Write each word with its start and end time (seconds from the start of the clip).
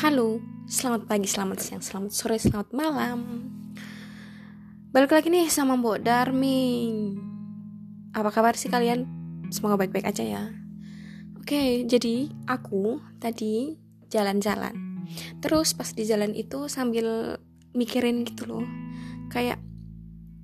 Halo, 0.00 0.40
selamat 0.64 1.12
pagi, 1.12 1.28
selamat 1.28 1.60
siang, 1.60 1.84
selamat 1.84 2.12
sore, 2.16 2.40
selamat 2.40 2.72
malam. 2.72 3.20
Balik 4.96 5.12
lagi 5.12 5.28
nih 5.28 5.52
sama 5.52 5.76
Mbok 5.76 6.00
Darming. 6.00 7.20
Apa 8.16 8.32
kabar 8.32 8.56
sih 8.56 8.72
kalian? 8.72 9.04
Semoga 9.52 9.76
baik-baik 9.76 10.08
aja 10.08 10.24
ya. 10.24 10.56
Oke, 11.36 11.84
jadi 11.84 12.32
aku 12.48 12.96
tadi 13.20 13.76
jalan-jalan. 14.08 15.04
Terus 15.44 15.76
pas 15.76 15.92
di 15.92 16.08
jalan 16.08 16.32
itu 16.32 16.64
sambil 16.72 17.36
mikirin 17.76 18.24
gitu 18.24 18.48
loh. 18.48 18.64
Kayak 19.28 19.60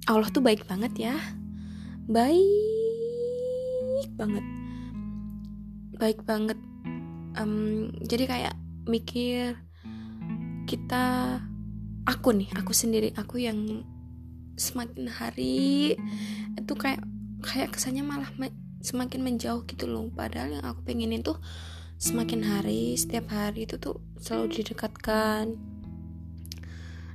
Allah 0.04 0.28
tuh 0.28 0.44
baik 0.44 0.68
banget 0.68 0.92
ya. 1.00 1.16
Baik 2.04 2.44
banget. 4.20 4.44
Baik 5.96 6.20
banget. 6.28 6.60
Um, 7.40 7.88
Jadi 8.04 8.28
kayak 8.28 8.65
mikir 8.86 9.58
kita 10.66 11.38
aku 12.06 12.34
nih 12.34 12.50
aku 12.54 12.70
sendiri 12.70 13.10
aku 13.14 13.42
yang 13.42 13.82
semakin 14.56 15.10
hari 15.10 15.94
itu 16.56 16.72
kayak 16.74 17.04
kayak 17.44 17.76
kesannya 17.76 18.02
malah 18.02 18.32
me, 18.40 18.50
semakin 18.80 19.20
menjauh 19.22 19.62
gitu 19.68 19.84
loh. 19.86 20.08
Padahal 20.10 20.58
yang 20.58 20.64
aku 20.64 20.80
pengenin 20.86 21.20
tuh 21.20 21.36
semakin 22.00 22.44
hari 22.44 22.96
setiap 22.96 23.30
hari 23.30 23.68
itu 23.68 23.76
tuh 23.76 24.00
selalu 24.18 24.62
didekatkan. 24.62 25.54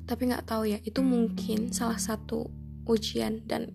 Tapi 0.06 0.22
nggak 0.28 0.46
tahu 0.46 0.70
ya 0.70 0.80
itu 0.84 1.02
mungkin 1.02 1.74
salah 1.74 1.98
satu 1.98 2.52
ujian 2.86 3.46
dan 3.48 3.74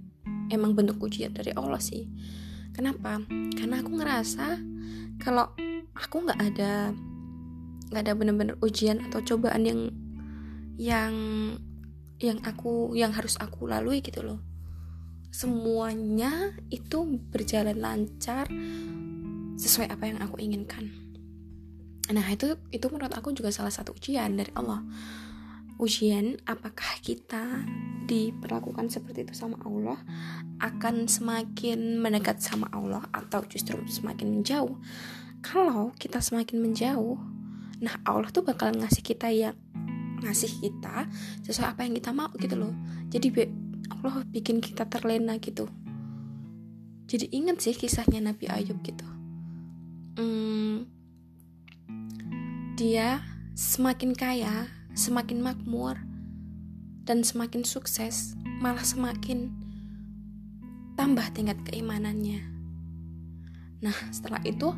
emang 0.53 0.77
bentuk 0.77 1.01
ujian 1.03 1.35
dari 1.35 1.51
Allah 1.57 1.83
sih. 1.83 2.07
Kenapa? 2.77 3.25
Karena 3.57 3.81
aku 3.81 3.91
ngerasa 3.97 4.47
kalau 5.17 5.49
aku 5.97 6.17
nggak 6.29 6.41
ada 6.55 6.93
nggak 7.91 8.03
ada 8.03 8.13
bener-bener 8.19 8.57
ujian 8.63 8.99
atau 9.11 9.23
cobaan 9.23 9.63
yang 9.63 9.81
yang 10.77 11.15
yang 12.21 12.39
aku 12.45 12.97
yang 12.97 13.13
harus 13.13 13.37
aku 13.37 13.69
lalui 13.69 14.01
gitu 14.01 14.25
loh. 14.25 14.41
Semuanya 15.31 16.57
itu 16.73 17.05
berjalan 17.29 17.77
lancar 17.77 18.49
sesuai 19.61 19.93
apa 19.93 20.09
yang 20.09 20.19
aku 20.25 20.41
inginkan. 20.41 20.89
Nah 22.09 22.27
itu 22.31 22.57
itu 22.73 22.87
menurut 22.89 23.13
aku 23.13 23.35
juga 23.37 23.53
salah 23.53 23.73
satu 23.73 23.93
ujian 23.93 24.39
dari 24.39 24.53
Allah. 24.57 24.81
Ujian 25.77 26.41
apakah 26.49 27.05
kita 27.05 27.69
diperlakukan 28.09 28.89
seperti 28.89 29.29
itu 29.29 29.37
sama 29.37 29.61
Allah 29.61 30.01
akan 30.57 31.05
semakin 31.05 32.01
mendekat 32.01 32.41
sama 32.41 32.73
Allah 32.73 33.05
atau 33.13 33.45
justru 33.45 33.77
semakin 33.85 34.41
menjauh? 34.41 34.73
Kalau 35.45 35.93
kita 36.01 36.25
semakin 36.25 36.65
menjauh 36.65 37.36
nah 37.83 38.01
Allah 38.09 38.33
tuh 38.33 38.45
bakal 38.45 38.73
ngasih 38.73 39.05
kita 39.05 39.29
yang 39.29 39.57
ngasih 40.25 40.49
kita 40.65 41.07
sesuai 41.45 41.77
apa 41.77 41.81
yang 41.85 41.95
kita 41.97 42.11
mau 42.11 42.33
gitu 42.41 42.57
loh. 42.57 42.73
Jadi 43.13 43.29
Allah 43.93 44.25
bikin 44.27 44.65
kita 44.65 44.89
terlena 44.89 45.37
gitu. 45.39 45.69
Jadi 47.07 47.31
inget 47.31 47.63
sih 47.63 47.77
kisahnya 47.77 48.19
Nabi 48.19 48.51
Ayub 48.51 48.81
gitu. 48.83 49.07
Hmm, 50.17 50.89
dia 52.75 53.23
semakin 53.55 54.17
kaya 54.17 54.67
semakin 54.97 55.45
makmur 55.45 56.01
dan 57.05 57.23
semakin 57.23 57.63
sukses 57.63 58.35
malah 58.59 58.83
semakin 58.83 59.53
tambah 60.97 61.29
tingkat 61.37 61.61
keimanannya. 61.69 62.43
Nah 63.85 63.97
setelah 64.11 64.41
itu 64.43 64.73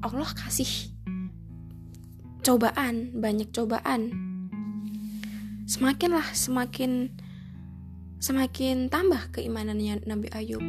Allah 0.00 0.30
kasih 0.32 0.93
cobaan, 2.44 3.08
banyak 3.16 3.48
cobaan. 3.56 4.12
Semakinlah 5.64 6.36
semakin 6.36 7.08
semakin 8.20 8.92
tambah 8.92 9.32
keimanannya 9.32 10.04
Nabi 10.04 10.28
Ayub. 10.36 10.60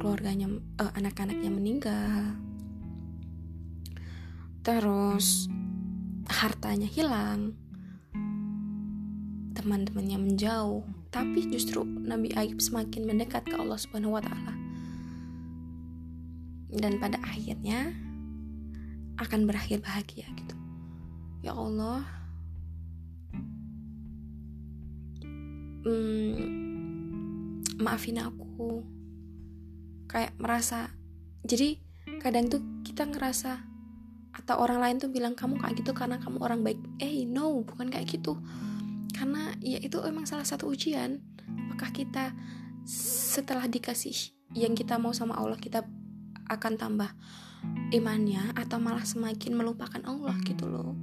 Keluarganya 0.00 0.48
uh, 0.80 0.92
anak-anaknya 0.96 1.50
meninggal. 1.52 2.40
Terus 4.64 5.52
hartanya 6.24 6.88
hilang. 6.88 7.52
Teman-temannya 9.52 10.16
menjauh, 10.16 10.88
tapi 11.12 11.52
justru 11.52 11.84
Nabi 11.84 12.32
Ayub 12.32 12.64
semakin 12.64 13.04
mendekat 13.04 13.44
ke 13.44 13.60
Allah 13.60 13.76
Subhanahu 13.76 14.16
wa 14.16 14.24
taala. 14.24 14.56
Dan 16.72 16.96
pada 16.96 17.20
akhirnya 17.20 17.92
akan 19.18 19.44
berakhir 19.44 19.82
bahagia 19.82 20.24
gitu. 20.32 20.57
Ya 21.38 21.54
Allah. 21.54 22.02
Hmm, 25.86 26.34
Maafin 27.78 28.18
aku. 28.18 28.82
Kayak 30.08 30.34
merasa 30.40 30.90
Jadi 31.44 31.78
kadang 32.18 32.48
tuh 32.50 32.64
kita 32.80 33.04
ngerasa 33.06 33.62
Atau 34.34 34.56
orang 34.58 34.80
lain 34.80 34.96
tuh 34.98 35.12
bilang 35.12 35.36
Kamu 35.36 35.60
kayak 35.60 35.78
gitu 35.78 35.94
karena 35.94 36.18
kamu 36.18 36.42
orang 36.42 36.60
baik. 36.66 36.80
Eh 36.98 37.22
no 37.22 37.62
bukan 37.62 37.86
kayak 37.86 38.10
gitu. 38.10 38.38
Karena 39.14 39.54
ya 39.62 39.78
itu 39.78 40.02
emang 40.02 40.26
salah 40.26 40.46
satu 40.46 40.66
ujian. 40.66 41.22
Apakah 41.70 41.94
kita 41.94 42.34
setelah 42.88 43.68
dikasih 43.68 44.34
yang 44.56 44.72
kita 44.72 44.96
mau 44.96 45.12
sama 45.12 45.36
Allah 45.36 45.60
kita 45.60 45.84
akan 46.48 46.80
tambah 46.80 47.10
imannya 47.92 48.56
atau 48.56 48.80
malah 48.80 49.04
semakin 49.04 49.52
melupakan 49.52 50.00
Allah 50.08 50.32
gitu 50.48 50.64
loh 50.64 50.96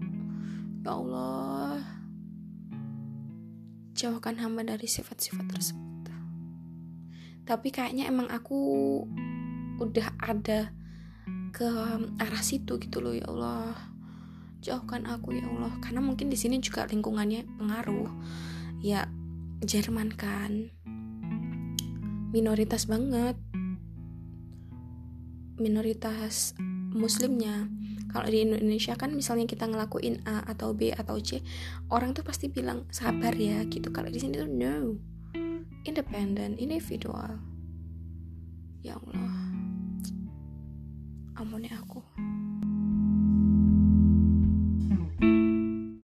Ya 0.85 0.93
Allah, 0.93 1.81
jauhkan 3.97 4.37
hamba 4.37 4.61
dari 4.61 4.85
sifat-sifat 4.85 5.49
tersebut. 5.49 6.13
Tapi 7.41 7.73
kayaknya 7.73 8.05
emang 8.05 8.29
aku 8.29 9.01
udah 9.81 10.13
ada 10.21 10.69
ke 11.49 11.65
arah 12.21 12.43
situ 12.45 12.77
gitu 12.77 13.01
loh 13.01 13.17
ya 13.17 13.25
Allah. 13.25 13.73
Jauhkan 14.61 15.09
aku 15.09 15.33
ya 15.33 15.49
Allah, 15.49 15.73
karena 15.81 16.05
mungkin 16.05 16.29
di 16.29 16.37
sini 16.37 16.61
juga 16.61 16.85
lingkungannya 16.85 17.49
pengaruh. 17.57 18.13
Ya 18.85 19.09
Jerman 19.65 20.13
kan 20.13 20.69
minoritas 22.29 22.85
banget 22.85 23.33
minoritas 25.57 26.53
muslimnya 26.93 27.73
kalau 28.11 28.27
di 28.29 28.45
Indonesia 28.45 28.93
kan 28.95 29.11
misalnya 29.13 29.49
kita 29.49 29.65
ngelakuin 29.67 30.23
A 30.27 30.45
atau 30.45 30.71
B 30.71 30.93
atau 30.93 31.17
C 31.19 31.41
orang 31.91 32.13
tuh 32.13 32.23
pasti 32.23 32.47
bilang 32.47 32.85
sabar 32.93 33.33
ya 33.35 33.63
gitu. 33.67 33.89
Kalau 33.89 34.07
di 34.07 34.19
sini 34.21 34.39
tuh 34.39 34.49
no 34.49 34.95
independent 35.85 36.57
individual. 36.57 37.39
Ya 38.85 38.97
Allah. 39.01 39.33
Ampuni 41.35 41.67
aku 41.67 41.99